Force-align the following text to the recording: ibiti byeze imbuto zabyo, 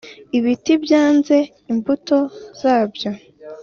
ibiti 0.37 0.73
byeze 0.83 1.37
imbuto 1.71 2.17
zabyo, 2.61 3.11